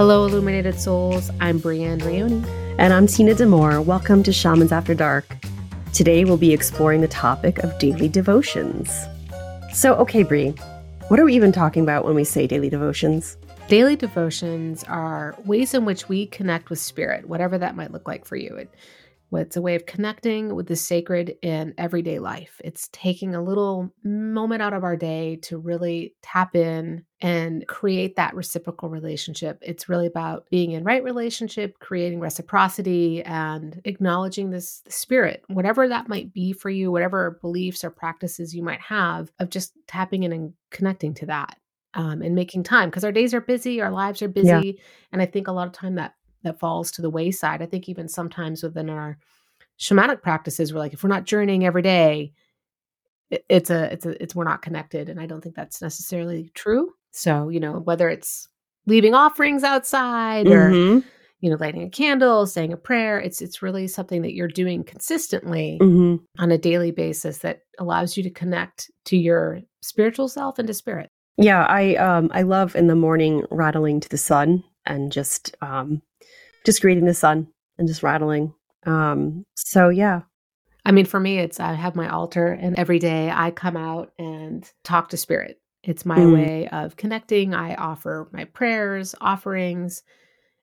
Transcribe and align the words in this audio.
Hello, 0.00 0.24
Illuminated 0.24 0.80
Souls. 0.80 1.30
I'm 1.40 1.58
Brienne 1.58 2.00
Rioni. 2.00 2.42
And 2.78 2.94
I'm 2.94 3.06
Tina 3.06 3.34
Demore. 3.34 3.84
Welcome 3.84 4.22
to 4.22 4.32
Shamans 4.32 4.72
After 4.72 4.94
Dark. 4.94 5.26
Today 5.92 6.24
we'll 6.24 6.38
be 6.38 6.54
exploring 6.54 7.02
the 7.02 7.08
topic 7.08 7.58
of 7.58 7.78
daily 7.78 8.08
devotions. 8.08 8.90
So, 9.74 9.94
okay, 9.96 10.22
Bri, 10.22 10.52
what 11.08 11.20
are 11.20 11.24
we 11.26 11.34
even 11.34 11.52
talking 11.52 11.82
about 11.82 12.06
when 12.06 12.14
we 12.14 12.24
say 12.24 12.46
daily 12.46 12.70
devotions? 12.70 13.36
Daily 13.68 13.94
devotions 13.94 14.84
are 14.84 15.36
ways 15.44 15.74
in 15.74 15.84
which 15.84 16.08
we 16.08 16.24
connect 16.28 16.70
with 16.70 16.78
spirit, 16.78 17.28
whatever 17.28 17.58
that 17.58 17.76
might 17.76 17.92
look 17.92 18.08
like 18.08 18.24
for 18.24 18.36
you. 18.36 18.56
It, 18.56 18.74
it's 19.32 19.56
a 19.56 19.62
way 19.62 19.74
of 19.76 19.86
connecting 19.86 20.54
with 20.54 20.66
the 20.66 20.76
sacred 20.76 21.36
in 21.42 21.74
everyday 21.78 22.18
life. 22.18 22.60
It's 22.64 22.88
taking 22.92 23.34
a 23.34 23.42
little 23.42 23.92
moment 24.02 24.62
out 24.62 24.72
of 24.72 24.84
our 24.84 24.96
day 24.96 25.36
to 25.42 25.58
really 25.58 26.14
tap 26.22 26.56
in 26.56 27.04
and 27.20 27.66
create 27.68 28.16
that 28.16 28.34
reciprocal 28.34 28.88
relationship. 28.88 29.58
It's 29.62 29.88
really 29.88 30.06
about 30.06 30.46
being 30.50 30.72
in 30.72 30.84
right 30.84 31.04
relationship, 31.04 31.78
creating 31.78 32.20
reciprocity, 32.20 33.22
and 33.22 33.80
acknowledging 33.84 34.50
this 34.50 34.82
spirit, 34.88 35.44
whatever 35.48 35.86
that 35.86 36.08
might 36.08 36.32
be 36.32 36.52
for 36.52 36.70
you, 36.70 36.90
whatever 36.90 37.38
beliefs 37.40 37.84
or 37.84 37.90
practices 37.90 38.54
you 38.54 38.62
might 38.62 38.80
have, 38.80 39.30
of 39.38 39.50
just 39.50 39.72
tapping 39.86 40.22
in 40.22 40.32
and 40.32 40.54
connecting 40.70 41.14
to 41.14 41.26
that. 41.26 41.56
Um, 41.92 42.22
and 42.22 42.36
making 42.36 42.62
time 42.62 42.88
because 42.88 43.02
our 43.02 43.10
days 43.10 43.34
are 43.34 43.40
busy, 43.40 43.80
our 43.80 43.90
lives 43.90 44.22
are 44.22 44.28
busy, 44.28 44.46
yeah. 44.46 44.82
and 45.10 45.20
I 45.20 45.26
think 45.26 45.48
a 45.48 45.52
lot 45.52 45.66
of 45.66 45.72
time 45.72 45.96
that 45.96 46.14
that 46.42 46.58
falls 46.58 46.90
to 46.92 47.02
the 47.02 47.10
wayside. 47.10 47.62
I 47.62 47.66
think 47.66 47.88
even 47.88 48.08
sometimes 48.08 48.62
within 48.62 48.90
our 48.90 49.18
shamanic 49.78 50.22
practices, 50.22 50.72
we're 50.72 50.80
like, 50.80 50.92
if 50.92 51.02
we're 51.02 51.08
not 51.08 51.24
journeying 51.24 51.64
every 51.64 51.82
day, 51.82 52.32
it's 53.48 53.70
a 53.70 53.92
it's 53.92 54.06
a 54.06 54.22
it's 54.22 54.34
we're 54.34 54.44
not 54.44 54.62
connected, 54.62 55.08
and 55.08 55.20
I 55.20 55.26
don't 55.26 55.40
think 55.40 55.54
that's 55.54 55.80
necessarily 55.80 56.50
true. 56.54 56.92
So 57.12 57.48
you 57.48 57.60
know 57.60 57.74
whether 57.74 58.08
it's 58.08 58.48
leaving 58.86 59.14
offerings 59.14 59.62
outside 59.62 60.46
or 60.48 60.70
mm-hmm. 60.70 61.06
you 61.40 61.50
know 61.50 61.56
lighting 61.60 61.82
a 61.82 61.90
candle, 61.90 62.46
saying 62.46 62.72
a 62.72 62.76
prayer, 62.76 63.20
it's 63.20 63.40
it's 63.40 63.62
really 63.62 63.86
something 63.86 64.22
that 64.22 64.34
you're 64.34 64.48
doing 64.48 64.82
consistently 64.82 65.78
mm-hmm. 65.80 66.16
on 66.42 66.50
a 66.50 66.58
daily 66.58 66.90
basis 66.90 67.38
that 67.38 67.60
allows 67.78 68.16
you 68.16 68.22
to 68.22 68.30
connect 68.30 68.90
to 69.06 69.16
your 69.16 69.60
spiritual 69.80 70.28
self 70.28 70.58
and 70.58 70.66
to 70.68 70.74
spirit. 70.74 71.08
Yeah, 71.36 71.64
I 71.64 71.94
um 71.96 72.30
I 72.32 72.42
love 72.42 72.74
in 72.74 72.88
the 72.88 72.96
morning 72.96 73.44
rattling 73.50 74.00
to 74.00 74.08
the 74.08 74.18
sun 74.18 74.64
and 74.86 75.12
just 75.12 75.54
um 75.62 76.02
just 76.64 76.80
greeting 76.80 77.04
the 77.04 77.14
sun 77.14 77.48
and 77.78 77.88
just 77.88 78.02
rattling. 78.02 78.54
Um, 78.86 79.44
so 79.54 79.88
yeah. 79.88 80.22
I 80.84 80.92
mean, 80.92 81.04
for 81.04 81.20
me, 81.20 81.38
it's 81.38 81.60
I 81.60 81.74
have 81.74 81.94
my 81.94 82.08
altar, 82.08 82.52
and 82.52 82.78
every 82.78 82.98
day 82.98 83.30
I 83.30 83.50
come 83.50 83.76
out 83.76 84.12
and 84.18 84.70
talk 84.82 85.10
to 85.10 85.16
spirit. 85.16 85.60
It's 85.82 86.06
my 86.06 86.18
mm. 86.18 86.32
way 86.32 86.68
of 86.68 86.96
connecting. 86.96 87.54
I 87.54 87.74
offer 87.74 88.28
my 88.32 88.44
prayers, 88.44 89.14
offerings. 89.20 90.02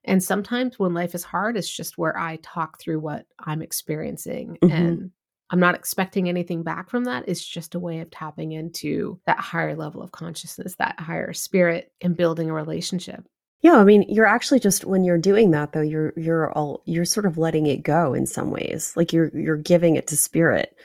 And 0.04 0.22
sometimes 0.22 0.78
when 0.78 0.94
life 0.94 1.14
is 1.14 1.24
hard, 1.24 1.56
it's 1.56 1.70
just 1.70 1.98
where 1.98 2.16
I 2.18 2.36
talk 2.42 2.80
through 2.80 3.00
what 3.00 3.26
I'm 3.38 3.62
experiencing. 3.62 4.56
Mm-hmm. 4.62 4.74
And 4.74 5.10
I'm 5.50 5.60
not 5.60 5.74
expecting 5.74 6.28
anything 6.28 6.62
back 6.62 6.90
from 6.90 7.04
that. 7.04 7.24
It's 7.26 7.44
just 7.44 7.74
a 7.74 7.80
way 7.80 8.00
of 8.00 8.10
tapping 8.10 8.52
into 8.52 9.20
that 9.26 9.40
higher 9.40 9.74
level 9.74 10.02
of 10.02 10.12
consciousness, 10.12 10.76
that 10.76 11.00
higher 11.00 11.32
spirit, 11.32 11.92
and 12.00 12.16
building 12.16 12.50
a 12.50 12.54
relationship. 12.54 13.26
Yeah, 13.60 13.76
I 13.76 13.84
mean, 13.84 14.04
you're 14.08 14.26
actually 14.26 14.60
just 14.60 14.84
when 14.84 15.04
you're 15.04 15.18
doing 15.18 15.50
that 15.50 15.72
though, 15.72 15.80
you're 15.80 16.12
you're 16.16 16.52
all 16.52 16.82
you're 16.84 17.04
sort 17.04 17.26
of 17.26 17.38
letting 17.38 17.66
it 17.66 17.82
go 17.82 18.14
in 18.14 18.26
some 18.26 18.50
ways. 18.50 18.92
Like 18.96 19.12
you're 19.12 19.30
you're 19.36 19.56
giving 19.56 19.96
it 19.96 20.06
to 20.08 20.16
spirit. 20.16 20.76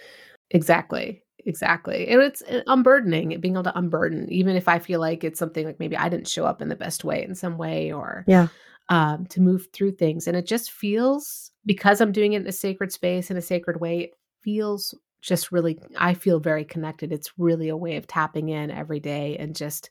Exactly. 0.49 1.21
Exactly. 1.45 2.07
And 2.07 2.21
it's 2.21 2.41
uh, 2.43 2.61
unburdening, 2.67 3.39
being 3.41 3.55
able 3.55 3.63
to 3.63 3.77
unburden, 3.77 4.31
even 4.31 4.55
if 4.55 4.67
I 4.67 4.79
feel 4.79 4.99
like 4.99 5.23
it's 5.23 5.39
something 5.39 5.65
like 5.65 5.79
maybe 5.79 5.97
I 5.97 6.09
didn't 6.09 6.27
show 6.27 6.45
up 6.45 6.61
in 6.61 6.69
the 6.69 6.75
best 6.75 7.03
way 7.03 7.23
in 7.23 7.35
some 7.35 7.57
way 7.57 7.91
or 7.91 8.23
yeah. 8.27 8.47
Um, 8.89 9.25
to 9.27 9.39
move 9.39 9.67
through 9.71 9.93
things. 9.93 10.27
And 10.27 10.35
it 10.35 10.45
just 10.45 10.71
feels 10.71 11.51
because 11.65 12.01
I'm 12.01 12.11
doing 12.11 12.33
it 12.33 12.41
in 12.41 12.47
a 12.47 12.51
sacred 12.51 12.91
space 12.91 13.31
in 13.31 13.37
a 13.37 13.41
sacred 13.41 13.79
way, 13.79 13.99
it 14.01 14.11
feels 14.41 14.93
just 15.21 15.51
really 15.51 15.79
I 15.97 16.13
feel 16.13 16.39
very 16.39 16.65
connected. 16.65 17.11
It's 17.11 17.31
really 17.37 17.69
a 17.69 17.77
way 17.77 17.95
of 17.95 18.07
tapping 18.07 18.49
in 18.49 18.71
every 18.71 18.99
day 18.99 19.37
and 19.37 19.55
just 19.55 19.89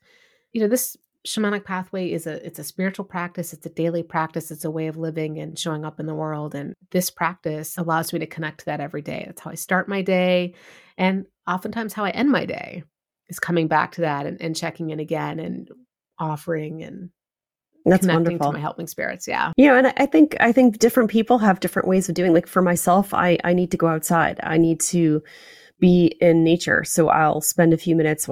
you 0.53 0.61
know, 0.61 0.69
this 0.69 0.97
shamanic 1.27 1.65
pathway 1.65 2.11
is 2.11 2.27
a 2.27 2.45
it's 2.45 2.59
a 2.59 2.65
spiritual 2.65 3.05
practice 3.05 3.53
it's 3.53 3.67
a 3.67 3.71
daily 3.71 4.03
practice 4.03 4.51
it's 4.51 4.65
a 4.65 4.71
way 4.71 4.89
of 4.89 4.97
living 4.97 5.39
and 5.39 5.59
showing 5.59 5.85
up 5.85 6.01
in 6.01 6.07
the 6.07 6.15
world. 6.15 6.55
And 6.55 6.75
this 6.91 7.11
practice 7.11 7.79
allows 7.79 8.13
me 8.13 8.19
to 8.19 8.27
connect 8.27 8.61
to 8.61 8.65
that 8.67 8.81
every 8.81 9.03
day. 9.03 9.25
That's 9.27 9.41
how 9.41 9.51
i 9.51 9.55
start 9.55 9.89
my 9.89 10.03
day. 10.03 10.55
And 10.99 11.27
oftentimes 11.47 11.93
how 11.93 12.05
i 12.05 12.11
end 12.11 12.31
my 12.31 12.45
day 12.45 12.83
is 13.29 13.39
coming 13.39 13.69
back 13.69 13.93
to 13.93 14.01
that 14.03 14.27
and, 14.27 14.41
and 14.41 14.57
checking 14.57 14.91
in 14.91 14.99
again 14.99 15.39
and 15.39 15.71
offering 16.19 16.83
and 16.83 17.11
that's 17.85 18.01
connecting 18.01 18.25
wonderful. 18.25 18.53
to 18.53 18.59
my 18.59 18.61
helping 18.61 18.87
spirits. 18.87 19.29
Yeah. 19.29 19.53
Yeah 19.57 19.79
and 19.79 19.93
i 19.97 20.07
think 20.07 20.37
i 20.41 20.51
think 20.51 20.79
different 20.79 21.11
people 21.11 21.39
have 21.39 21.61
different 21.61 21.87
ways 21.87 22.09
of 22.09 22.17
doing 22.17 22.33
like 22.33 22.49
for 22.49 22.63
myself 22.63 23.15
i 23.15 23.39
i 23.45 23.53
need 23.53 23.71
to 23.71 23.77
go 23.77 23.87
outside. 23.87 24.41
I 24.43 24.59
need 24.59 24.81
to 24.81 25.23
be 25.79 26.17
in 26.21 26.43
nature. 26.43 26.83
So 26.83 27.11
i'll 27.11 27.41
spend 27.41 27.73
a 27.73 27.79
few 27.79 27.95
minutes 27.95 28.29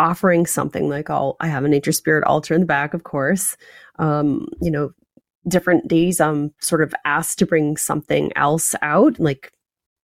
offering 0.00 0.46
something 0.46 0.88
like 0.88 1.10
I'll 1.10 1.36
I 1.40 1.48
have 1.48 1.64
a 1.64 1.68
nature 1.68 1.92
spirit 1.92 2.24
altar 2.24 2.54
in 2.54 2.62
the 2.62 2.66
back, 2.66 2.94
of 2.94 3.04
course. 3.04 3.56
Um, 3.98 4.48
you 4.62 4.70
know, 4.70 4.92
different 5.46 5.88
days 5.88 6.20
I'm 6.20 6.52
sort 6.60 6.82
of 6.82 6.94
asked 7.04 7.38
to 7.40 7.46
bring 7.46 7.76
something 7.76 8.32
else 8.34 8.74
out. 8.80 9.20
Like 9.20 9.52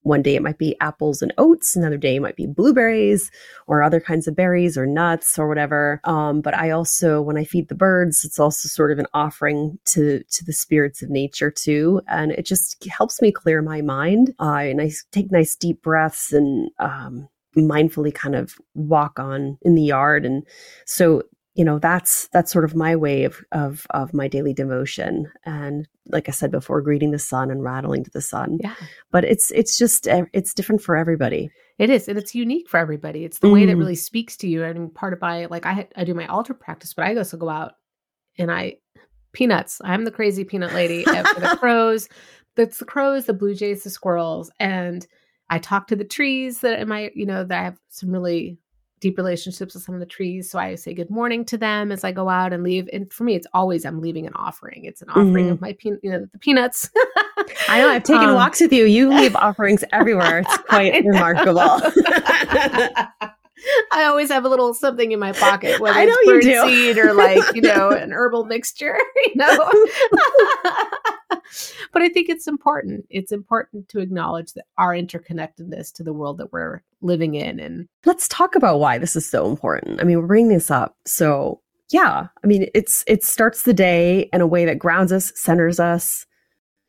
one 0.02 0.22
day 0.22 0.36
it 0.36 0.44
might 0.44 0.60
be 0.60 0.76
apples 0.82 1.22
and 1.22 1.34
oats, 1.38 1.76
another 1.76 1.98
day 1.98 2.18
it 2.18 2.22
might 2.22 2.36
be 2.36 2.46
blueberries 2.46 3.32
or 3.68 3.82
other 3.82 4.02
kinds 4.02 4.28
of 4.28 4.36
berries 4.36 4.78
or 4.78 4.86
nuts 4.86 5.40
or 5.40 5.48
whatever. 5.48 6.02
Um, 6.04 6.42
but 6.42 6.54
I 6.56 6.72
also, 6.72 7.22
when 7.22 7.38
I 7.38 7.46
feed 7.46 7.70
the 7.70 7.76
birds, 7.76 8.26
it's 8.26 8.40
also 8.40 8.68
sort 8.68 8.92
of 8.92 9.00
an 9.00 9.08
offering 9.14 9.80
to 9.86 10.24
to 10.30 10.46
the 10.46 10.54
spirits 10.54 11.02
of 11.02 11.10
nature 11.10 11.50
too, 11.50 12.02
and 12.08 12.34
it 12.34 12.46
just 12.46 12.86
helps 12.86 13.22
me 13.22 13.32
clear 13.32 13.62
my 13.62 13.82
mind. 13.82 14.34
Uh, 14.42 14.66
and 14.70 14.82
I 14.82 14.92
take 15.14 15.32
nice 15.32 15.56
deep 15.56 15.82
breaths 15.82 16.34
and 16.34 16.70
um, 16.80 17.30
mindfully 17.56 18.14
kind 18.14 18.36
of 18.36 18.56
walk 18.74 19.20
on 19.20 19.58
in 19.62 19.76
the 19.76 19.84
yard. 19.84 20.26
And 20.26 20.44
so 20.86 21.24
you 21.54 21.64
know 21.64 21.80
that's 21.80 22.28
that's 22.34 22.52
sort 22.52 22.66
of 22.66 22.76
my 22.76 22.98
way 22.98 23.24
of 23.24 23.42
of 23.54 23.88
of 23.92 24.14
my 24.14 24.28
daily 24.28 24.54
devotion. 24.54 25.32
And 25.46 25.88
like 26.08 26.28
i 26.28 26.32
said 26.32 26.52
before 26.52 26.82
greeting 26.82 27.12
the 27.12 27.20
sun 27.20 27.50
and 27.50 27.64
rattling 27.64 28.04
to 28.04 28.12
the 28.12 28.22
sun. 28.22 28.60
Yeah. 28.62 28.76
But 29.12 29.24
it's 29.24 29.52
it's 29.52 29.78
just 29.78 30.08
it's 30.08 30.54
different 30.54 30.82
for 30.82 30.96
everybody. 30.96 31.50
It 31.78 31.90
is 31.90 32.08
and 32.08 32.18
it's 32.18 32.36
unique 32.36 32.70
for 32.70 32.78
everybody. 32.78 33.24
It's 33.24 33.40
the 33.40 33.48
mm. 33.48 33.54
way 33.54 33.66
that 33.66 33.76
mm. 33.76 33.80
really 33.80 33.96
speaks 33.96 34.36
to 34.38 34.48
you. 34.50 34.64
And 34.64 34.94
part 34.94 35.14
of 35.14 35.22
my 35.22 35.46
like 35.46 35.66
i 35.66 35.88
i 35.96 36.04
do 36.04 36.14
my 36.14 36.28
altar 36.28 36.54
practice 36.54 36.94
but 36.94 37.06
i 37.06 37.16
also 37.16 37.38
go 37.38 37.50
out 37.50 37.74
and 38.38 38.52
i 38.52 38.76
peanuts. 39.36 39.82
I'm 39.84 40.06
the 40.06 40.12
crazy 40.12 40.46
peanut 40.46 40.74
lady 40.74 41.04
for 41.04 41.40
the 41.40 41.56
crows 41.60 42.10
that's 42.56 42.78
the 42.78 42.86
crows 42.86 43.26
the 43.26 43.34
blue 43.34 43.54
jays 43.54 43.84
the 43.84 43.90
squirrels. 43.90 44.50
And 44.60 45.06
I 45.50 45.60
talk 45.60 45.88
to 45.88 45.96
the 45.96 46.06
trees 46.06 46.62
that 46.62 46.80
am 46.80 46.92
I, 46.92 47.12
you 47.14 47.26
know, 47.26 47.44
that 47.44 47.60
I 47.60 47.64
have 47.64 47.78
some 47.90 48.12
really 48.12 48.58
deep 49.02 49.18
relationships 49.18 49.74
with 49.74 49.84
some 49.84 49.94
of 49.94 50.00
the 50.00 50.06
trees. 50.06 50.50
So 50.50 50.58
I 50.58 50.76
say 50.76 50.94
good 50.94 51.10
morning 51.10 51.46
to 51.46 51.58
them 51.58 51.92
as 51.92 52.04
I 52.04 52.12
go 52.12 52.30
out 52.30 52.54
and 52.54 52.64
leave. 52.64 52.90
And 52.92 53.12
for 53.12 53.24
me, 53.24 53.36
it's 53.36 53.48
always 53.54 53.86
I'm 53.86 54.02
leaving 54.02 54.26
an 54.26 54.34
offering. 54.36 54.86
It's 54.86 55.02
an 55.02 55.10
offering 55.10 55.46
mm-hmm. 55.46 55.52
of 55.52 55.62
my 55.62 55.74
pe- 55.74 56.00
you 56.02 56.12
know, 56.12 56.26
the 56.32 56.40
peanuts. 56.40 56.90
I 57.68 57.80
know 57.80 57.90
I've 57.90 58.04
taken 58.04 58.30
um, 58.30 58.36
walks 58.36 58.62
with 58.62 58.74
you. 58.74 58.86
You 58.86 59.10
leave 59.10 59.36
offerings 59.36 59.84
everywhere. 59.92 60.40
It's 60.40 60.58
quite 60.70 61.04
remarkable. 61.06 61.62
I 63.92 64.06
always 64.06 64.30
have 64.30 64.46
a 64.46 64.50
little 64.50 64.74
something 64.74 65.12
in 65.12 65.20
my 65.20 65.32
pocket, 65.32 65.80
whether 65.80 65.98
I 65.98 66.06
know 66.06 66.16
it's 66.20 66.46
bird 66.46 66.68
seed 66.68 66.98
or 66.98 67.14
like, 67.14 67.56
you 67.56 67.62
know, 67.62 67.90
an 67.90 68.12
herbal 68.12 68.46
mixture, 68.46 68.98
you 69.26 69.36
know. 69.36 69.72
but 71.92 72.02
I 72.02 72.10
think 72.10 72.30
it's 72.30 72.48
important. 72.48 73.06
It's 73.10 73.32
important 73.32 73.90
to 73.90 74.00
acknowledge 74.00 74.54
that 74.54 74.66
our 74.78 74.94
interconnectedness 74.94 75.94
to 75.94 76.04
the 76.04 76.14
world 76.14 76.38
that 76.38 76.52
we're 76.52 76.82
living 77.02 77.36
in. 77.36 77.60
And 77.60 77.88
let's 78.06 78.28
talk 78.28 78.56
about 78.56 78.80
why 78.80 78.98
this 78.98 79.16
is 79.16 79.30
so 79.30 79.50
important. 79.50 80.02
I 80.02 80.04
mean, 80.04 80.20
we're 80.20 80.28
bringing 80.28 80.50
this 80.50 80.72
up. 80.72 80.96
So 81.06 81.62
yeah, 81.92 82.28
I 82.44 82.48
mean, 82.48 82.68
it's 82.74 83.04
it 83.08 83.24
starts 83.24 83.64
the 83.64 83.74
day 83.74 84.30
in 84.34 84.42
a 84.42 84.48
way 84.48 84.66
that 84.66 84.80
grounds 84.80 85.12
us, 85.12 85.32
centers 85.36 85.80
us, 85.80 86.26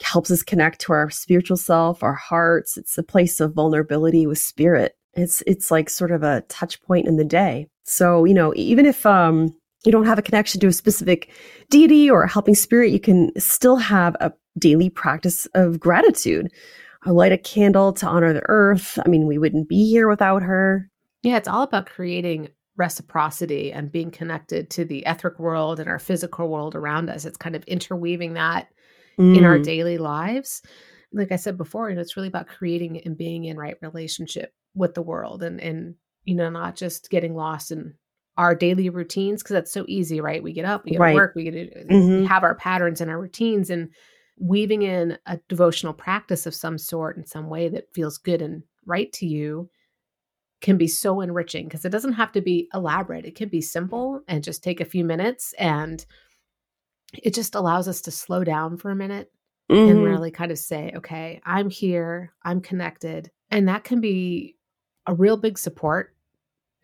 helps 0.03 0.31
us 0.31 0.43
connect 0.43 0.81
to 0.83 0.93
our 0.93 1.11
spiritual 1.11 1.57
self, 1.57 2.03
our 2.03 2.15
hearts. 2.15 2.77
It's 2.77 2.97
a 2.97 3.03
place 3.03 3.41
of 3.41 3.55
vulnerability 3.55 4.27
with 4.27 4.39
spirit. 4.39 4.97
It's 5.15 5.43
it's 5.47 5.71
like 5.71 5.91
sort 5.91 6.13
of 6.13 6.23
a 6.23 6.43
touch 6.49 6.81
point 6.83 7.07
in 7.07 7.17
the 7.17 7.25
day. 7.25 7.69
So, 7.85 8.25
you 8.25 8.35
know, 8.35 8.53
even 8.57 8.87
if 8.87 9.05
um 9.05 9.55
you 9.87 9.93
don't 9.93 10.07
have 10.07 10.19
a 10.19 10.23
connection 10.23 10.61
to 10.61 10.67
a 10.67 10.73
specific 10.73 11.31
deity 11.71 12.11
or 12.11 12.23
a 12.23 12.31
helping 12.31 12.55
spirit, 12.55 12.91
you 12.91 13.01
can 13.01 13.31
still 13.39 13.77
have 13.77 14.17
a 14.21 14.33
daily 14.59 14.91
practice 14.91 15.47
of 15.55 15.79
gratitude. 15.79 16.51
I 17.05 17.11
light 17.11 17.33
a 17.33 17.39
candle 17.39 17.93
to 17.95 18.07
honor 18.07 18.33
the 18.33 18.43
earth. 18.47 18.99
I 19.05 19.09
mean, 19.09 19.27
we 19.27 19.39
wouldn't 19.39 19.69
be 19.69 19.89
here 19.89 20.09
without 20.09 20.43
her. 20.43 20.91
Yeah, 21.23 21.37
it's 21.37 21.49
all 21.49 21.63
about 21.63 21.87
creating 21.87 22.49
reciprocity 22.77 23.73
and 23.73 23.93
being 23.93 24.11
connected 24.11 24.71
to 24.71 24.85
the 24.85 25.05
etheric 25.07 25.39
world 25.39 25.81
and 25.81 25.89
our 25.89 25.99
physical 25.99 26.49
world 26.49 26.75
around 26.75 27.09
us. 27.09 27.25
It's 27.25 27.37
kind 27.37 27.57
of 27.57 27.65
interweaving 27.65 28.35
that 28.35 28.69
mm. 29.19 29.37
in 29.37 29.45
our 29.45 29.59
mm. 29.59 29.65
daily 29.65 29.99
lives. 29.99 30.63
Like 31.13 31.33
I 31.33 31.37
said 31.37 31.57
before, 31.57 31.89
you 31.89 31.95
know, 31.95 32.03
it's 32.03 32.17
really 32.17 32.29
about 32.29 32.49
creating 32.49 33.01
and 33.05 33.17
being 33.17 33.45
in 33.45 33.57
right 33.57 33.77
relationship 33.81 34.53
with 34.75 34.95
the 34.95 35.03
world 35.03 35.43
and 35.43 35.61
and 35.61 35.95
you 36.25 36.35
know, 36.35 36.51
not 36.51 36.75
just 36.75 37.09
getting 37.09 37.35
lost 37.35 37.71
in 37.71 37.95
our 38.37 38.55
daily 38.55 38.89
routines 38.91 39.43
because 39.43 39.55
that's 39.55 39.73
so 39.73 39.85
easy, 39.89 40.21
right? 40.21 40.43
We 40.43 40.53
get 40.53 40.65
up, 40.65 40.85
we 40.85 40.93
get 40.93 41.01
Right. 41.01 41.13
to 41.13 41.15
work, 41.17 41.35
we 41.35 41.45
get 41.45 41.53
to 41.53 41.85
Mhm. 41.95 42.21
we 42.21 42.27
have 42.27 42.43
our 42.45 42.55
patterns 42.55 43.01
and 43.01 43.11
our 43.11 43.21
routines, 43.21 43.71
and 43.71 43.91
weaving 44.39 44.83
in 44.83 45.17
a 45.27 45.39
devotional 45.49 45.95
practice 45.95 46.47
of 46.47 46.55
some 46.55 46.77
sort 46.79 47.17
in 47.17 47.25
some 47.27 47.49
way 47.49 47.69
that 47.69 47.93
feels 47.95 48.19
good 48.19 48.43
and 48.43 48.63
right 48.85 49.13
to 49.15 49.27
you 49.27 49.71
can 50.61 50.77
be 50.77 50.89
so 50.89 51.21
enriching 51.21 51.67
because 51.67 51.85
it 51.85 51.91
doesn't 51.91 52.15
have 52.15 52.33
to 52.33 52.41
be 52.41 52.69
elaborate. 52.75 53.25
It 53.27 53.35
can 53.35 53.49
be 53.49 53.61
simple 53.61 54.21
and 54.29 54.43
just 54.45 54.63
take 54.63 54.81
a 54.81 54.85
few 54.87 55.05
minutes 55.05 55.53
and 55.59 56.05
it 57.23 57.35
just 57.35 57.55
allows 57.55 57.89
us 57.89 58.01
to 58.03 58.11
slow 58.11 58.43
down 58.45 58.77
for 58.79 58.91
a 58.91 58.97
minute 58.97 59.31
and 59.69 59.99
Mhm. 59.99 60.05
really 60.05 60.31
kind 60.31 60.51
of 60.51 60.59
say, 60.59 60.93
okay, 60.97 61.41
I'm 61.45 61.71
here, 61.71 62.33
I'm 62.43 62.61
connected. 62.61 63.31
And 63.51 63.69
that 63.69 63.85
can 63.85 64.01
be 64.01 64.57
a 65.07 65.15
real 65.15 65.37
big 65.37 65.59
support 65.59 66.16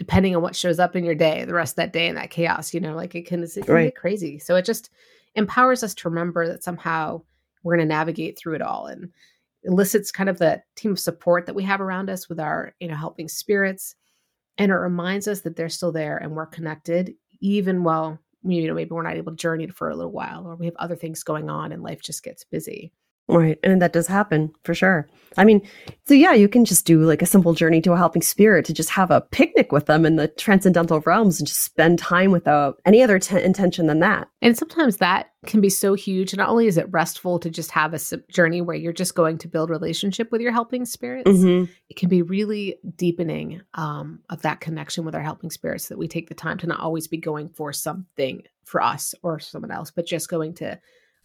depending 0.02 0.34
on 0.34 0.43
what 0.43 0.56
shows 0.56 0.81
up 0.81 0.96
in 0.96 1.04
your 1.04 1.14
day, 1.14 1.44
the 1.44 1.54
rest 1.54 1.75
of 1.75 1.76
that 1.76 1.93
day 1.93 2.08
and 2.08 2.16
that 2.16 2.28
chaos, 2.28 2.75
you 2.75 2.81
know, 2.81 2.96
like 2.96 3.14
it 3.14 3.25
can, 3.25 3.40
it 3.44 3.52
can 3.54 3.72
Right. 3.72 3.84
get 3.84 3.94
crazy. 3.94 4.37
So 4.40 4.56
it 4.56 4.64
just 4.64 4.90
empowers 5.37 5.84
us 5.84 5.94
to 5.94 6.08
remember 6.08 6.49
that 6.49 6.64
somehow 6.64 7.22
we're 7.62 7.76
going 7.76 7.88
to 7.88 7.94
navigate 7.94 8.37
through 8.37 8.56
it 8.56 8.62
all 8.62 8.87
and 8.87 9.12
elicits 9.62 10.10
kind 10.10 10.28
of 10.28 10.38
the 10.38 10.60
team 10.75 10.90
of 10.90 10.99
support 10.99 11.46
that 11.46 11.54
we 11.54 11.62
have 11.62 11.81
around 11.81 12.10
us 12.10 12.28
with 12.28 12.40
our, 12.40 12.75
you 12.81 12.88
know, 12.88 12.96
helping 12.96 13.28
spirits. 13.28 13.94
And 14.58 14.72
it 14.72 14.75
reminds 14.75 15.28
us 15.28 15.43
that 15.43 15.54
they're 15.54 15.69
still 15.69 15.93
there 15.93 16.16
and 16.16 16.32
we're 16.32 16.46
connected, 16.46 17.14
even 17.38 17.84
while, 17.84 18.19
you 18.43 18.66
know, 18.66 18.75
maybe 18.75 18.90
we're 18.90 19.04
not 19.04 19.16
able 19.16 19.31
to 19.31 19.37
journey 19.37 19.69
for 19.69 19.88
a 19.88 19.94
little 19.94 20.10
while 20.10 20.49
or 20.49 20.56
we 20.56 20.66
have 20.66 20.75
other 20.81 20.96
things 20.96 21.22
going 21.22 21.49
on 21.49 21.70
and 21.70 21.84
life 21.84 22.02
just 22.02 22.25
gets 22.25 22.43
busy. 22.43 22.93
Right. 23.32 23.58
And 23.62 23.81
that 23.82 23.93
does 23.93 24.06
happen 24.06 24.52
for 24.64 24.75
sure. 24.75 25.08
I 25.38 25.44
mean, 25.46 25.62
so 26.05 26.12
yeah, 26.12 26.34
you 26.34 26.46
can 26.46 26.67
just 26.67 26.84
do 26.84 27.00
like 27.05 27.23
a 27.23 27.26
simple 27.26 27.55
journey 27.55 27.81
to 27.81 27.93
a 27.93 27.96
helping 27.96 28.20
spirit 28.20 28.67
to 28.67 28.75
just 28.75 28.90
have 28.90 29.11
a 29.11 29.23
picnic 29.23 29.73
with 29.73 29.87
them 29.87 30.05
in 30.05 30.17
the 30.17 30.29
transcendental 30.29 31.00
realms 31.06 31.40
and 31.40 31.46
just 31.49 31.62
spend 31.62 31.99
time 31.99 32.31
without 32.32 32.81
any 32.84 33.02
other 33.02 33.19
t- 33.19 33.40
intention 33.43 33.87
than 33.87 34.00
that. 34.00 34.29
And 34.43 34.58
sometimes 34.58 34.99
that 34.99 35.31
can 35.46 35.62
be 35.62 35.70
so 35.70 35.94
huge. 35.94 36.37
Not 36.37 36.50
only 36.50 36.67
is 36.67 36.76
it 36.76 36.87
restful 36.93 37.38
to 37.38 37.49
just 37.49 37.70
have 37.70 37.94
a 37.94 38.00
journey 38.31 38.61
where 38.61 38.76
you're 38.76 38.93
just 38.93 39.14
going 39.14 39.38
to 39.38 39.49
build 39.49 39.70
relationship 39.70 40.31
with 40.31 40.43
your 40.43 40.52
helping 40.52 40.85
spirits, 40.85 41.31
Mhm. 41.31 41.69
it 41.88 41.96
can 41.96 42.11
be 42.11 42.20
really 42.20 42.76
deepening 42.96 43.62
um, 43.73 44.20
of 44.28 44.43
that 44.43 44.61
connection 44.61 45.06
with 45.06 45.14
our 45.14 45.23
helping 45.23 45.50
spirits 45.50 45.88
that 45.88 45.96
we 45.96 46.08
take 46.08 46.28
the 46.28 46.35
time 46.35 46.58
to 46.58 46.67
not 46.67 46.81
always 46.81 47.08
be 47.08 47.17
going 47.17 47.49
for 47.49 47.73
something 47.73 48.43
for 48.64 48.82
us 48.82 49.14
or 49.23 49.40
someone 49.40 49.70
else, 49.70 49.90
but 49.90 50.05
just 50.06 50.28
going 50.28 50.52
to 50.55 50.78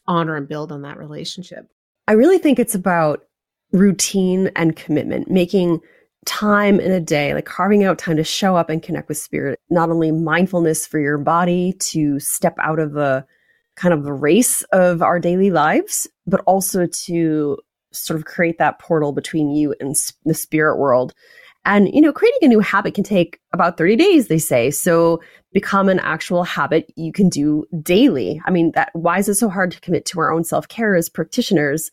honor 0.07 0.37
and 0.37 0.47
build 0.47 0.71
on 0.71 0.83
that 0.83 0.97
relationship. 0.97 1.69
I 2.07 2.13
really 2.13 2.37
think 2.37 2.59
it's 2.59 2.75
about 2.75 3.25
routine 3.73 4.49
and 4.55 4.75
commitment, 4.75 5.29
making 5.29 5.81
time 6.25 6.79
in 6.79 6.91
a 6.91 6.99
day, 6.99 7.33
like 7.33 7.45
carving 7.45 7.83
out 7.83 7.97
time 7.97 8.17
to 8.17 8.23
show 8.23 8.55
up 8.55 8.69
and 8.69 8.83
connect 8.83 9.09
with 9.09 9.17
spirit, 9.17 9.59
not 9.69 9.89
only 9.89 10.11
mindfulness 10.11 10.85
for 10.85 10.99
your 10.99 11.17
body 11.17 11.73
to 11.79 12.19
step 12.19 12.55
out 12.59 12.79
of 12.79 12.93
the 12.93 13.25
kind 13.75 13.93
of 13.93 14.03
the 14.03 14.13
race 14.13 14.63
of 14.73 15.01
our 15.01 15.19
daily 15.19 15.51
lives, 15.51 16.07
but 16.25 16.41
also 16.41 16.85
to 16.87 17.57
sort 17.91 18.19
of 18.19 18.25
create 18.25 18.57
that 18.57 18.79
portal 18.79 19.11
between 19.11 19.51
you 19.51 19.73
and 19.79 19.95
the 20.25 20.33
spirit 20.33 20.77
world. 20.77 21.13
And, 21.67 21.93
you 21.93 22.01
know, 22.01 22.13
creating 22.13 22.39
a 22.43 22.47
new 22.47 22.59
habit 22.61 22.93
can 22.95 23.03
take 23.03 23.39
about 23.53 23.77
30 23.77 23.97
days, 23.97 24.27
they 24.29 24.37
say. 24.39 24.71
So 24.71 25.21
become 25.53 25.89
an 25.89 25.99
actual 25.99 26.43
habit 26.43 26.91
you 26.95 27.11
can 27.11 27.27
do 27.29 27.65
daily. 27.83 28.41
I 28.45 28.51
mean, 28.51 28.71
that 28.73 28.89
why 28.93 29.19
is 29.19 29.27
it 29.27 29.35
so 29.35 29.49
hard 29.49 29.71
to 29.71 29.81
commit 29.81 30.05
to 30.05 30.19
our 30.19 30.31
own 30.31 30.43
self-care 30.45 30.95
as 30.95 31.09
practitioners? 31.09 31.91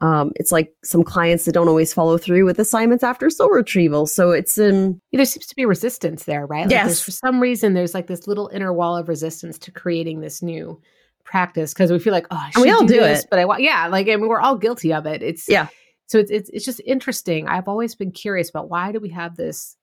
Um, 0.00 0.32
it's 0.34 0.50
like 0.50 0.74
some 0.82 1.04
clients 1.04 1.44
that 1.44 1.52
don't 1.52 1.68
always 1.68 1.94
follow 1.94 2.18
through 2.18 2.44
with 2.44 2.58
assignments 2.58 3.04
after 3.04 3.30
soul 3.30 3.48
retrieval. 3.50 4.06
So 4.06 4.32
it's 4.32 4.58
um 4.58 5.00
Yeah, 5.12 5.18
There 5.18 5.24
seems 5.26 5.46
to 5.46 5.54
be 5.54 5.64
resistance 5.64 6.24
there, 6.24 6.44
right? 6.46 6.64
Like 6.64 6.72
Yes. 6.72 7.00
for 7.00 7.12
some 7.12 7.40
reason, 7.40 7.74
there's 7.74 7.94
like 7.94 8.08
this 8.08 8.26
little 8.26 8.50
inner 8.52 8.72
wall 8.72 8.96
of 8.96 9.08
resistance 9.08 9.58
to 9.60 9.70
creating 9.70 10.20
this 10.20 10.42
new 10.42 10.80
practice 11.24 11.72
because 11.72 11.90
we 11.92 11.98
feel 12.00 12.12
like, 12.12 12.26
oh, 12.32 12.36
I 12.36 12.50
And 12.54 12.62
we 12.62 12.68
should 12.68 12.74
all 12.80 12.86
do 12.86 13.00
this, 13.00 13.20
it. 13.20 13.26
but 13.30 13.38
I 13.38 13.44
want, 13.44 13.62
yeah, 13.62 13.86
like 13.86 14.08
I 14.08 14.16
mean, 14.16 14.28
we're 14.28 14.40
all 14.40 14.58
guilty 14.58 14.92
of 14.92 15.06
it. 15.06 15.22
It's 15.22 15.48
Yeah. 15.48 15.68
So 16.06 16.18
it's 16.18 16.30
it's 16.30 16.50
it's 16.50 16.64
just 16.64 16.80
interesting. 16.84 17.48
I've 17.48 17.68
always 17.68 17.94
been 17.94 18.12
curious 18.12 18.50
about 18.50 18.68
why 18.68 18.92
do 18.92 19.00
we 19.00 19.10
have 19.10 19.36
this 19.36 19.76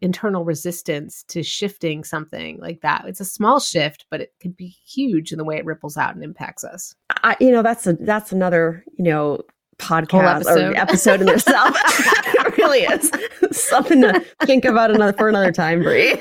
internal 0.00 0.44
resistance 0.44 1.22
to 1.28 1.42
shifting 1.42 2.04
something 2.04 2.58
like 2.60 2.80
that? 2.82 3.04
It's 3.06 3.20
a 3.20 3.24
small 3.24 3.60
shift, 3.60 4.06
but 4.10 4.20
it 4.20 4.32
can 4.40 4.52
be 4.52 4.66
huge 4.66 5.32
in 5.32 5.38
the 5.38 5.44
way 5.44 5.56
it 5.56 5.64
ripples 5.64 5.96
out 5.96 6.14
and 6.14 6.24
impacts 6.24 6.64
us. 6.64 6.94
I, 7.22 7.36
you 7.40 7.50
know 7.50 7.62
that's 7.62 7.86
a 7.86 7.94
that's 7.94 8.32
another 8.32 8.84
you 8.98 9.04
know 9.04 9.40
podcast 9.78 10.36
episode. 10.36 10.72
or 10.72 10.76
episode 10.76 11.20
in 11.22 11.28
itself. 11.28 11.76
it 11.86 12.58
really 12.58 12.80
is 12.80 13.10
something 13.50 14.02
to 14.02 14.24
think 14.44 14.64
about 14.64 14.90
another 14.90 15.12
for 15.12 15.28
another 15.28 15.52
time, 15.52 15.82
Bri. 15.82 16.20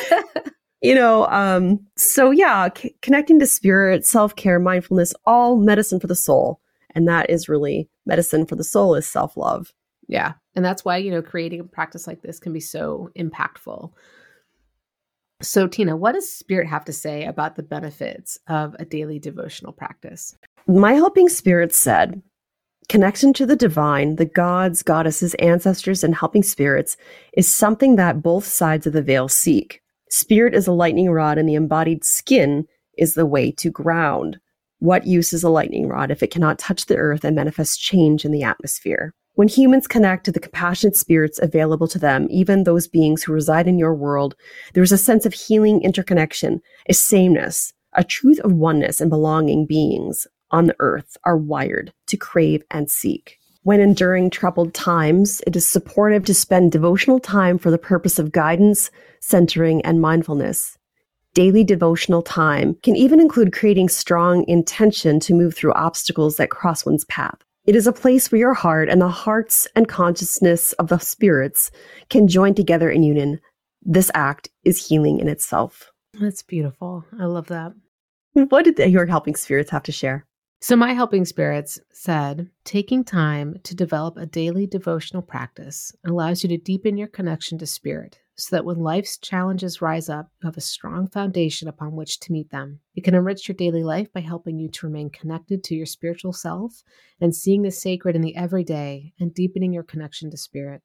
you 0.82 0.94
know, 0.94 1.26
um, 1.26 1.80
so 1.96 2.30
yeah, 2.30 2.68
c- 2.76 2.94
connecting 3.02 3.38
to 3.40 3.46
spirit, 3.46 4.04
self 4.04 4.36
care, 4.36 4.58
mindfulness, 4.58 5.14
all 5.24 5.56
medicine 5.56 6.00
for 6.00 6.06
the 6.06 6.16
soul, 6.16 6.60
and 6.94 7.08
that 7.08 7.30
is 7.30 7.48
really 7.48 7.88
medicine 8.06 8.46
for 8.46 8.56
the 8.56 8.64
soul 8.64 8.94
is 8.94 9.06
self 9.06 9.36
love. 9.36 9.72
Yeah. 10.08 10.34
And 10.54 10.64
that's 10.64 10.84
why, 10.84 10.98
you 10.98 11.10
know, 11.10 11.22
creating 11.22 11.60
a 11.60 11.64
practice 11.64 12.06
like 12.06 12.22
this 12.22 12.38
can 12.38 12.52
be 12.52 12.60
so 12.60 13.10
impactful. 13.18 13.92
So, 15.40 15.66
Tina, 15.66 15.96
what 15.96 16.12
does 16.12 16.30
Spirit 16.30 16.68
have 16.68 16.84
to 16.84 16.92
say 16.92 17.24
about 17.24 17.56
the 17.56 17.62
benefits 17.62 18.38
of 18.48 18.76
a 18.78 18.84
daily 18.84 19.18
devotional 19.18 19.72
practice? 19.72 20.36
My 20.68 20.92
helping 20.92 21.28
spirit 21.28 21.74
said, 21.74 22.22
connection 22.88 23.32
to 23.32 23.46
the 23.46 23.56
divine, 23.56 24.16
the 24.16 24.24
gods, 24.24 24.82
goddesses, 24.82 25.34
ancestors, 25.34 26.04
and 26.04 26.14
helping 26.14 26.42
spirits 26.42 26.96
is 27.32 27.50
something 27.50 27.96
that 27.96 28.22
both 28.22 28.44
sides 28.44 28.86
of 28.86 28.92
the 28.92 29.02
veil 29.02 29.28
seek. 29.28 29.82
Spirit 30.10 30.54
is 30.54 30.66
a 30.66 30.72
lightning 30.72 31.10
rod, 31.10 31.38
and 31.38 31.48
the 31.48 31.54
embodied 31.54 32.04
skin 32.04 32.66
is 32.96 33.14
the 33.14 33.26
way 33.26 33.50
to 33.50 33.70
ground. 33.70 34.38
What 34.82 35.06
use 35.06 35.32
is 35.32 35.44
a 35.44 35.48
lightning 35.48 35.86
rod 35.86 36.10
if 36.10 36.24
it 36.24 36.32
cannot 36.32 36.58
touch 36.58 36.86
the 36.86 36.96
earth 36.96 37.22
and 37.22 37.36
manifest 37.36 37.80
change 37.80 38.24
in 38.24 38.32
the 38.32 38.42
atmosphere? 38.42 39.14
When 39.34 39.46
humans 39.46 39.86
connect 39.86 40.24
to 40.24 40.32
the 40.32 40.40
compassionate 40.40 40.96
spirits 40.96 41.38
available 41.40 41.86
to 41.86 42.00
them, 42.00 42.26
even 42.30 42.64
those 42.64 42.88
beings 42.88 43.22
who 43.22 43.32
reside 43.32 43.68
in 43.68 43.78
your 43.78 43.94
world, 43.94 44.34
there 44.74 44.82
is 44.82 44.90
a 44.90 44.98
sense 44.98 45.24
of 45.24 45.34
healing 45.34 45.80
interconnection, 45.82 46.60
a 46.88 46.94
sameness, 46.94 47.72
a 47.92 48.02
truth 48.02 48.40
of 48.40 48.54
oneness 48.54 49.00
and 49.00 49.08
belonging 49.08 49.66
beings 49.66 50.26
on 50.50 50.66
the 50.66 50.74
earth 50.80 51.16
are 51.24 51.36
wired 51.36 51.92
to 52.08 52.16
crave 52.16 52.64
and 52.68 52.90
seek. 52.90 53.38
When 53.62 53.78
enduring 53.78 54.30
troubled 54.30 54.74
times, 54.74 55.40
it 55.46 55.54
is 55.54 55.64
supportive 55.64 56.24
to 56.24 56.34
spend 56.34 56.72
devotional 56.72 57.20
time 57.20 57.56
for 57.56 57.70
the 57.70 57.78
purpose 57.78 58.18
of 58.18 58.32
guidance, 58.32 58.90
centering, 59.20 59.80
and 59.82 60.00
mindfulness. 60.00 60.76
Daily 61.34 61.64
devotional 61.64 62.20
time 62.20 62.74
can 62.82 62.94
even 62.94 63.18
include 63.18 63.54
creating 63.54 63.88
strong 63.88 64.46
intention 64.48 65.18
to 65.20 65.32
move 65.32 65.54
through 65.54 65.72
obstacles 65.72 66.36
that 66.36 66.50
cross 66.50 66.84
one's 66.84 67.06
path. 67.06 67.38
It 67.64 67.74
is 67.74 67.86
a 67.86 67.92
place 67.92 68.30
where 68.30 68.38
your 68.38 68.52
heart 68.52 68.90
and 68.90 69.00
the 69.00 69.08
hearts 69.08 69.66
and 69.74 69.88
consciousness 69.88 70.74
of 70.74 70.88
the 70.88 70.98
spirits 70.98 71.70
can 72.10 72.28
join 72.28 72.54
together 72.54 72.90
in 72.90 73.02
union. 73.02 73.40
This 73.80 74.10
act 74.14 74.50
is 74.64 74.86
healing 74.86 75.20
in 75.20 75.28
itself. 75.28 75.90
That's 76.20 76.42
beautiful. 76.42 77.06
I 77.18 77.24
love 77.24 77.46
that. 77.46 77.72
What 78.34 78.66
did 78.66 78.78
your 78.92 79.06
helping 79.06 79.36
spirits 79.36 79.70
have 79.70 79.84
to 79.84 79.92
share? 79.92 80.26
So, 80.60 80.76
my 80.76 80.92
helping 80.92 81.24
spirits 81.24 81.80
said 81.92 82.50
taking 82.64 83.04
time 83.04 83.56
to 83.64 83.74
develop 83.74 84.18
a 84.18 84.26
daily 84.26 84.66
devotional 84.66 85.22
practice 85.22 85.94
allows 86.04 86.42
you 86.42 86.50
to 86.50 86.58
deepen 86.58 86.98
your 86.98 87.08
connection 87.08 87.56
to 87.58 87.66
spirit 87.66 88.18
so 88.36 88.56
that 88.56 88.64
when 88.64 88.78
life's 88.78 89.18
challenges 89.18 89.82
rise 89.82 90.08
up, 90.08 90.30
you 90.40 90.46
have 90.46 90.56
a 90.56 90.62
strong 90.62 91.06
foundation 91.06 91.68
upon 91.68 91.94
which 91.94 92.18
to 92.20 92.32
meet 92.32 92.50
them. 92.50 92.80
It 92.94 93.04
can 93.04 93.14
enrich 93.14 93.46
your 93.46 93.54
daily 93.54 93.84
life 93.84 94.12
by 94.12 94.20
helping 94.20 94.58
you 94.58 94.68
to 94.70 94.86
remain 94.86 95.10
connected 95.10 95.62
to 95.64 95.74
your 95.74 95.86
spiritual 95.86 96.32
self 96.32 96.82
and 97.20 97.34
seeing 97.34 97.62
the 97.62 97.70
sacred 97.70 98.16
in 98.16 98.22
the 98.22 98.34
everyday 98.34 99.12
and 99.20 99.34
deepening 99.34 99.72
your 99.72 99.82
connection 99.82 100.30
to 100.30 100.36
spirit. 100.36 100.82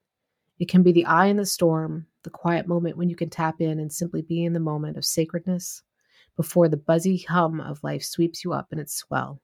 It 0.59 0.67
can 0.67 0.83
be 0.83 0.91
the 0.91 1.05
eye 1.05 1.27
in 1.27 1.37
the 1.37 1.45
storm, 1.45 2.07
the 2.23 2.29
quiet 2.29 2.67
moment 2.67 2.97
when 2.97 3.09
you 3.09 3.15
can 3.15 3.29
tap 3.29 3.61
in 3.61 3.79
and 3.79 3.91
simply 3.93 4.21
be 4.21 4.43
in 4.43 4.53
the 4.53 4.59
moment 4.59 4.97
of 4.97 5.05
sacredness 5.05 5.83
before 6.35 6.67
the 6.67 6.77
buzzy 6.77 7.17
hum 7.17 7.61
of 7.61 7.83
life 7.83 8.03
sweeps 8.03 8.43
you 8.43 8.53
up 8.53 8.67
in 8.71 8.79
its 8.79 8.95
swell. 8.95 9.41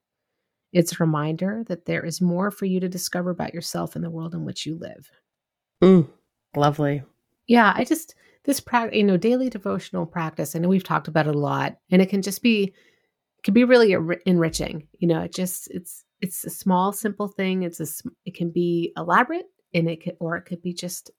It's 0.73 0.93
a 0.93 1.03
reminder 1.03 1.63
that 1.67 1.85
there 1.85 2.03
is 2.03 2.19
more 2.19 2.51
for 2.51 2.65
you 2.65 2.79
to 2.79 2.89
discover 2.89 3.29
about 3.29 3.53
yourself 3.53 3.95
and 3.95 4.03
the 4.03 4.09
world 4.09 4.33
in 4.33 4.43
which 4.43 4.65
you 4.65 4.75
live. 4.75 5.11
Mm, 5.81 6.09
lovely. 6.55 7.03
Yeah, 7.47 7.73
I 7.75 7.83
just 7.83 8.15
this 8.45 8.59
practice, 8.59 8.97
you 8.97 9.03
know, 9.03 9.17
daily 9.17 9.49
devotional 9.49 10.05
practice. 10.05 10.55
I 10.55 10.59
know 10.59 10.69
we've 10.69 10.83
talked 10.83 11.07
about 11.07 11.27
it 11.27 11.35
a 11.35 11.39
lot, 11.39 11.77
and 11.89 12.01
it 12.01 12.09
can 12.09 12.21
just 12.21 12.41
be, 12.41 12.73
can 13.43 13.53
be 13.53 13.63
really 13.63 13.89
enri- 13.89 14.21
enriching. 14.25 14.87
You 14.99 15.07
know, 15.07 15.21
it 15.21 15.33
just 15.33 15.69
it's 15.71 16.03
it's 16.21 16.43
a 16.45 16.49
small, 16.49 16.91
simple 16.91 17.27
thing. 17.27 17.63
It's 17.63 17.79
a 17.79 17.87
it 18.25 18.35
can 18.35 18.51
be 18.51 18.93
elaborate, 18.97 19.45
and 19.73 19.89
it 19.89 20.03
could 20.03 20.17
or 20.19 20.35
it 20.37 20.43
could 20.43 20.61
be 20.61 20.73
just 20.73 21.11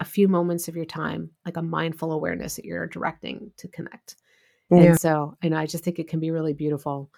a 0.00 0.04
few 0.04 0.28
moments 0.28 0.68
of 0.68 0.76
your 0.76 0.86
time, 0.86 1.30
like 1.44 1.58
a 1.58 1.62
mindful 1.62 2.12
awareness 2.12 2.56
that 2.56 2.64
you're 2.64 2.86
directing 2.86 3.52
to 3.58 3.68
connect. 3.68 4.16
Yeah. 4.70 4.78
And 4.78 5.00
so, 5.00 5.36
and 5.42 5.54
I 5.54 5.66
just 5.66 5.84
think 5.84 5.98
it 5.98 6.08
can 6.08 6.20
be 6.20 6.30
really 6.30 6.54
beautiful 6.54 7.10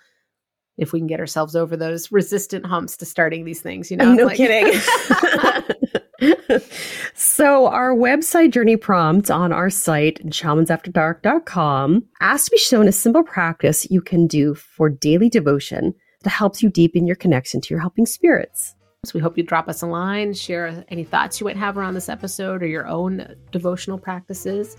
if 0.78 0.92
we 0.92 0.98
can 0.98 1.06
get 1.06 1.20
ourselves 1.20 1.54
over 1.54 1.76
those 1.76 2.10
resistant 2.10 2.66
humps 2.66 2.96
to 2.96 3.04
starting 3.04 3.44
these 3.44 3.60
things. 3.60 3.90
You 3.90 3.96
know, 3.98 4.14
no 4.14 4.24
like- 4.26 4.36
kidding. 4.36 4.80
So, 7.34 7.66
our 7.68 7.94
website 7.94 8.50
journey 8.50 8.76
prompt 8.76 9.30
on 9.30 9.52
our 9.52 9.70
site, 9.70 10.22
shamansafterdark.com, 10.26 12.04
asks 12.20 12.44
to 12.44 12.50
be 12.50 12.58
shown 12.58 12.86
a 12.86 12.92
simple 12.92 13.22
practice 13.22 13.90
you 13.90 14.02
can 14.02 14.26
do 14.26 14.54
for 14.54 14.90
daily 14.90 15.30
devotion 15.30 15.94
that 16.24 16.28
helps 16.28 16.62
you 16.62 16.68
deepen 16.68 17.06
your 17.06 17.16
connection 17.16 17.62
to 17.62 17.72
your 17.72 17.80
helping 17.80 18.04
spirits. 18.04 18.74
So 19.06 19.12
we 19.14 19.20
hope 19.20 19.38
you 19.38 19.44
drop 19.44 19.66
us 19.70 19.80
a 19.80 19.86
line, 19.86 20.34
share 20.34 20.84
any 20.88 21.04
thoughts 21.04 21.40
you 21.40 21.46
might 21.46 21.56
have 21.56 21.78
around 21.78 21.94
this 21.94 22.10
episode 22.10 22.62
or 22.62 22.66
your 22.66 22.86
own 22.86 23.34
devotional 23.50 23.96
practices. 23.96 24.76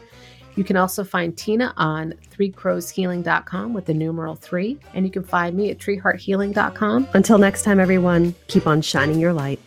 You 0.56 0.64
can 0.64 0.78
also 0.78 1.04
find 1.04 1.36
Tina 1.36 1.74
on 1.78 2.14
threecrowshealing.com 2.38 3.74
with 3.74 3.86
the 3.86 3.96
numeral 3.96 4.36
three, 4.36 4.80
and 4.94 5.08
you 5.08 5.12
can 5.12 5.24
find 5.24 5.58
me 5.58 5.72
at 5.72 5.80
treehearthealing.com. 5.80 7.08
Until 7.16 7.40
next 7.40 7.64
time, 7.64 7.80
everyone, 7.80 8.36
keep 8.48 8.68
on 8.68 8.84
shining 8.84 9.20
your 9.20 9.34
light. 9.34 9.60